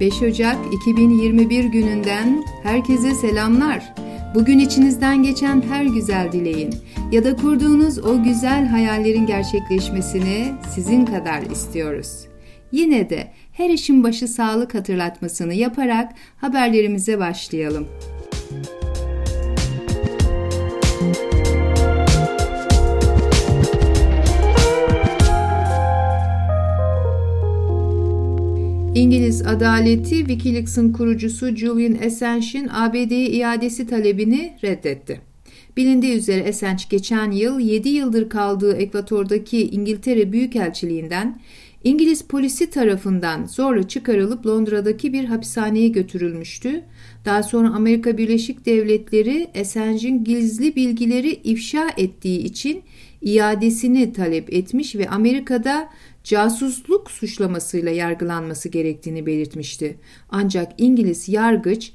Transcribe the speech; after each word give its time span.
5 0.00 0.22
Ocak 0.22 0.56
2021 0.72 1.64
gününden 1.64 2.44
herkese 2.62 3.14
selamlar. 3.14 3.94
Bugün 4.34 4.58
içinizden 4.58 5.22
geçen 5.22 5.62
her 5.62 5.84
güzel 5.84 6.32
dileğin 6.32 6.74
ya 7.12 7.24
da 7.24 7.36
kurduğunuz 7.36 7.98
o 7.98 8.22
güzel 8.22 8.66
hayallerin 8.66 9.26
gerçekleşmesini 9.26 10.52
sizin 10.74 11.06
kadar 11.06 11.42
istiyoruz. 11.42 12.26
Yine 12.72 13.10
de 13.10 13.32
her 13.52 13.70
işin 13.70 14.04
başı 14.04 14.28
sağlık 14.28 14.74
hatırlatmasını 14.74 15.54
yaparak 15.54 16.12
haberlerimize 16.36 17.18
başlayalım. 17.18 17.88
İngiliz 28.98 29.46
adaleti 29.46 30.18
Wikileaks'ın 30.18 30.92
kurucusu 30.92 31.56
Julian 31.56 32.06
Assange'in 32.06 32.68
ABD'ye 32.68 33.30
iadesi 33.30 33.86
talebini 33.86 34.56
reddetti. 34.64 35.20
Bilindiği 35.76 36.16
üzere 36.16 36.48
Assange 36.48 36.82
geçen 36.90 37.30
yıl 37.30 37.60
7 37.60 37.88
yıldır 37.88 38.28
kaldığı 38.28 38.76
Ekvator'daki 38.76 39.70
İngiltere 39.70 40.32
Büyükelçiliğinden 40.32 41.40
İngiliz 41.84 42.22
polisi 42.22 42.70
tarafından 42.70 43.46
zorla 43.46 43.88
çıkarılıp 43.88 44.46
Londra'daki 44.46 45.12
bir 45.12 45.24
hapishaneye 45.24 45.88
götürülmüştü. 45.88 46.82
Daha 47.24 47.42
sonra 47.42 47.68
Amerika 47.70 48.18
Birleşik 48.18 48.66
Devletleri 48.66 49.48
Assange'in 49.60 50.24
gizli 50.24 50.76
bilgileri 50.76 51.30
ifşa 51.44 51.88
ettiği 51.96 52.38
için 52.38 52.82
iadesini 53.22 54.12
talep 54.12 54.54
etmiş 54.54 54.96
ve 54.96 55.08
Amerika'da 55.08 55.90
casusluk 56.24 57.10
suçlamasıyla 57.10 57.92
yargılanması 57.92 58.68
gerektiğini 58.68 59.26
belirtmişti. 59.26 59.96
Ancak 60.30 60.72
İngiliz 60.78 61.28
yargıç 61.28 61.92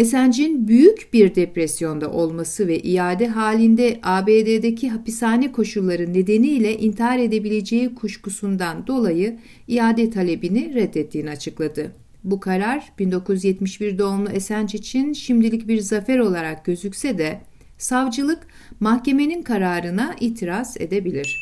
Assange'in 0.00 0.68
büyük 0.68 1.08
bir 1.12 1.34
depresyonda 1.34 2.10
olması 2.10 2.68
ve 2.68 2.78
iade 2.80 3.28
halinde 3.28 4.00
ABD'deki 4.02 4.88
hapishane 4.90 5.52
koşulları 5.52 6.12
nedeniyle 6.12 6.78
intihar 6.78 7.18
edebileceği 7.18 7.94
kuşkusundan 7.94 8.86
dolayı 8.86 9.38
iade 9.68 10.10
talebini 10.10 10.74
reddettiğini 10.74 11.30
açıkladı. 11.30 11.92
Bu 12.24 12.40
karar 12.40 12.92
1971 12.98 13.98
doğumlu 13.98 14.28
Assange 14.36 14.78
için 14.78 15.12
şimdilik 15.12 15.68
bir 15.68 15.80
zafer 15.80 16.18
olarak 16.18 16.64
gözükse 16.64 17.18
de 17.18 17.40
savcılık 17.80 18.38
mahkemenin 18.80 19.42
kararına 19.42 20.16
itiraz 20.20 20.76
edebilir. 20.80 21.40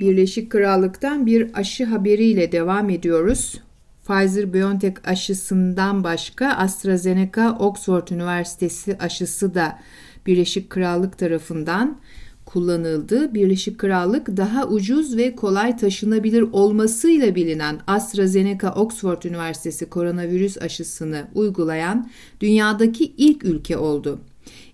Birleşik 0.00 0.50
Krallık'tan 0.50 1.26
bir 1.26 1.50
aşı 1.54 1.84
haberiyle 1.84 2.52
devam 2.52 2.90
ediyoruz. 2.90 3.60
Pfizer-BioNTech 4.06 4.96
aşısından 5.04 6.04
başka 6.04 6.48
AstraZeneca 6.48 7.56
Oxford 7.58 8.08
Üniversitesi 8.08 8.96
aşısı 9.00 9.54
da 9.54 9.78
Birleşik 10.26 10.70
Krallık 10.70 11.18
tarafından 11.18 11.98
kullanıldı. 12.44 13.34
Birleşik 13.34 13.78
Krallık 13.78 14.36
daha 14.36 14.68
ucuz 14.68 15.16
ve 15.16 15.36
kolay 15.36 15.76
taşınabilir 15.76 16.42
olmasıyla 16.52 17.34
bilinen 17.34 17.80
AstraZeneca 17.86 18.72
Oxford 18.74 19.22
Üniversitesi 19.22 19.90
koronavirüs 19.90 20.58
aşısını 20.58 21.28
uygulayan 21.34 22.10
dünyadaki 22.40 23.04
ilk 23.04 23.44
ülke 23.44 23.78
oldu. 23.78 24.20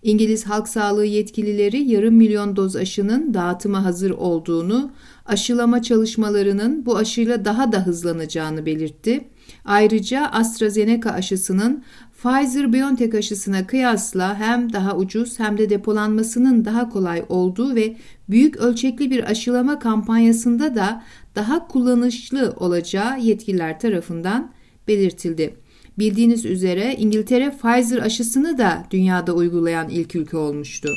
İngiliz 0.02 0.46
halk 0.46 0.68
sağlığı 0.68 1.06
yetkilileri 1.06 1.82
yarım 1.82 2.14
milyon 2.14 2.56
doz 2.56 2.76
aşının 2.76 3.34
dağıtıma 3.34 3.84
hazır 3.84 4.10
olduğunu, 4.10 4.90
aşılama 5.26 5.82
çalışmalarının 5.82 6.86
bu 6.86 6.96
aşıyla 6.96 7.44
daha 7.44 7.72
da 7.72 7.86
hızlanacağını 7.86 8.66
belirtti. 8.66 9.28
Ayrıca 9.64 10.26
AstraZeneca 10.26 11.10
aşısının 11.10 11.84
Pfizer-BioNTech 12.22 13.18
aşısına 13.18 13.66
kıyasla 13.66 14.38
hem 14.38 14.72
daha 14.72 14.96
ucuz 14.96 15.38
hem 15.38 15.58
de 15.58 15.70
depolanmasının 15.70 16.64
daha 16.64 16.88
kolay 16.88 17.24
olduğu 17.28 17.74
ve 17.74 17.96
büyük 18.30 18.56
ölçekli 18.56 19.10
bir 19.10 19.30
aşılama 19.30 19.78
kampanyasında 19.78 20.74
da 20.74 21.02
daha 21.34 21.68
kullanışlı 21.68 22.54
olacağı 22.56 23.20
yetkililer 23.20 23.80
tarafından 23.80 24.52
belirtildi. 24.88 25.54
Bildiğiniz 25.98 26.44
üzere 26.44 26.94
İngiltere 26.94 27.50
Pfizer 27.50 27.98
aşısını 27.98 28.58
da 28.58 28.84
dünyada 28.90 29.32
uygulayan 29.32 29.88
ilk 29.88 30.14
ülke 30.14 30.36
olmuştu. 30.36 30.88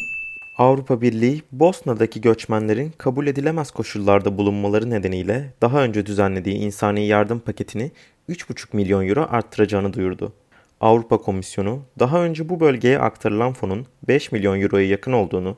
Avrupa 0.57 1.01
Birliği, 1.01 1.41
Bosna'daki 1.51 2.21
göçmenlerin 2.21 2.91
kabul 2.97 3.27
edilemez 3.27 3.71
koşullarda 3.71 4.37
bulunmaları 4.37 4.89
nedeniyle 4.89 5.53
daha 5.61 5.83
önce 5.83 6.05
düzenlediği 6.05 6.55
insani 6.55 7.05
yardım 7.07 7.39
paketini 7.39 7.91
3,5 8.29 8.75
milyon 8.75 9.07
euro 9.07 9.27
arttıracağını 9.29 9.93
duyurdu. 9.93 10.33
Avrupa 10.81 11.17
Komisyonu 11.17 11.81
daha 11.99 12.23
önce 12.23 12.49
bu 12.49 12.59
bölgeye 12.59 12.99
aktarılan 12.99 13.53
fonun 13.53 13.85
5 14.07 14.31
milyon 14.31 14.61
euroya 14.61 14.87
yakın 14.87 15.11
olduğunu 15.11 15.57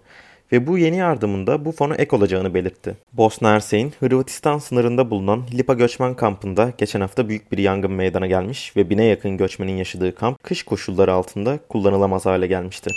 ve 0.52 0.68
bu 0.68 0.78
yeni 0.78 0.98
yardımında 0.98 1.66
bu 1.66 1.72
fona 1.72 1.96
ek 1.96 2.16
olacağını 2.16 2.54
belirtti. 2.54 2.98
Bosna 3.14 3.52
Hersek'in 3.52 3.94
Hırvatistan 4.00 4.58
sınırında 4.58 5.10
bulunan 5.10 5.44
Lipa 5.54 5.74
göçmen 5.74 6.16
kampında 6.16 6.74
geçen 6.78 7.02
hafta 7.02 7.30
büyük 7.30 7.52
bir 7.52 7.58
yangın 7.58 7.92
meydana 7.92 8.28
gelmiş 8.28 8.76
ve 8.76 8.90
bine 8.90 9.04
yakın 9.04 9.38
göçmenin 9.38 9.78
yaşadığı 9.78 10.16
kamp 10.16 10.44
kış 10.44 10.64
koşulları 10.64 11.14
altında 11.14 11.60
kullanılamaz 11.70 12.26
hale 12.26 12.48
gelmişti. 12.48 12.90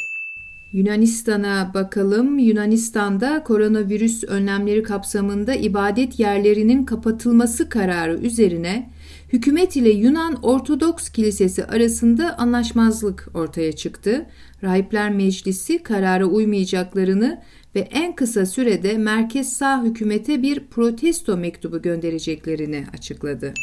Yunanistan'a 0.73 1.71
bakalım. 1.75 2.39
Yunanistan'da 2.39 3.45
koronavirüs 3.45 4.25
önlemleri 4.25 4.83
kapsamında 4.83 5.55
ibadet 5.55 6.19
yerlerinin 6.19 6.85
kapatılması 6.85 7.69
kararı 7.69 8.15
üzerine 8.15 8.91
hükümet 9.33 9.77
ile 9.77 9.91
Yunan 9.91 10.39
Ortodoks 10.43 11.09
Kilisesi 11.09 11.65
arasında 11.65 12.39
anlaşmazlık 12.39 13.29
ortaya 13.35 13.73
çıktı. 13.73 14.27
Rahipler 14.63 15.11
Meclisi 15.11 15.83
karara 15.83 16.25
uymayacaklarını 16.25 17.43
ve 17.75 17.81
en 17.81 18.15
kısa 18.15 18.47
sürede 18.47 18.99
merkez 18.99 19.53
sağ 19.53 19.85
hükümete 19.85 20.43
bir 20.43 20.61
protesto 20.67 21.37
mektubu 21.37 21.83
göndereceklerini 21.83 22.85
açıkladı. 22.95 23.55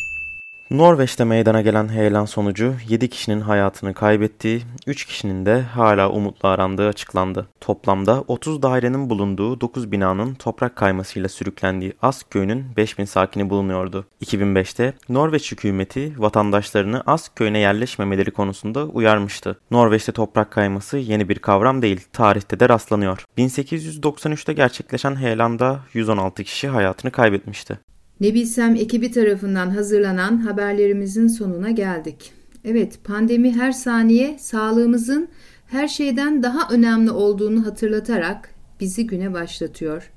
Norveç'te 0.71 1.23
meydana 1.23 1.61
gelen 1.61 1.89
heyelan 1.89 2.25
sonucu 2.25 2.75
7 2.89 3.09
kişinin 3.09 3.41
hayatını 3.41 3.93
kaybettiği, 3.93 4.61
3 4.87 5.05
kişinin 5.05 5.45
de 5.45 5.61
hala 5.61 6.09
umutla 6.09 6.49
arandığı 6.49 6.87
açıklandı. 6.87 7.47
Toplamda 7.61 8.23
30 8.27 8.61
dairenin 8.61 9.09
bulunduğu 9.09 9.61
9 9.61 9.91
binanın 9.91 10.33
toprak 10.33 10.75
kaymasıyla 10.75 11.29
sürüklendiği 11.29 11.93
Ask 12.01 12.31
köyünün 12.31 12.65
5000 12.77 13.05
sakini 13.05 13.49
bulunuyordu. 13.49 14.05
2005'te 14.25 14.93
Norveç 15.09 15.51
hükümeti 15.51 16.13
vatandaşlarını 16.17 17.03
Ask 17.05 17.35
köyüne 17.35 17.59
yerleşmemeleri 17.59 18.31
konusunda 18.31 18.85
uyarmıştı. 18.85 19.59
Norveç'te 19.71 20.11
toprak 20.11 20.51
kayması 20.51 20.97
yeni 20.97 21.29
bir 21.29 21.39
kavram 21.39 21.81
değil, 21.81 22.07
tarihte 22.13 22.59
de 22.59 22.69
rastlanıyor. 22.69 23.25
1893'te 23.37 24.53
gerçekleşen 24.53 25.15
heyelanda 25.15 25.79
116 25.93 26.43
kişi 26.43 26.67
hayatını 26.67 27.11
kaybetmişti. 27.11 27.79
Ne 28.21 28.33
bilsem 28.33 28.75
ekibi 28.75 29.11
tarafından 29.11 29.69
hazırlanan 29.69 30.37
haberlerimizin 30.37 31.27
sonuna 31.27 31.71
geldik. 31.71 32.31
Evet, 32.65 32.99
pandemi 33.03 33.55
her 33.55 33.71
saniye 33.71 34.37
sağlığımızın 34.39 35.27
her 35.67 35.87
şeyden 35.87 36.43
daha 36.43 36.73
önemli 36.73 37.11
olduğunu 37.11 37.65
hatırlatarak 37.65 38.49
bizi 38.79 39.07
güne 39.07 39.33
başlatıyor. 39.33 40.11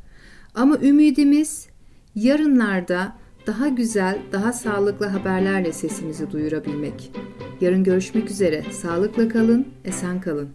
Ama 0.54 0.78
ümidimiz 0.78 1.68
yarınlarda 2.14 3.12
daha 3.46 3.68
güzel, 3.68 4.18
daha 4.32 4.52
sağlıklı 4.52 5.06
haberlerle 5.06 5.72
sesimizi 5.72 6.30
duyurabilmek. 6.30 7.12
Yarın 7.60 7.84
görüşmek 7.84 8.30
üzere. 8.30 8.64
Sağlıkla 8.72 9.28
kalın, 9.28 9.68
esen 9.84 10.20
kalın. 10.20 10.52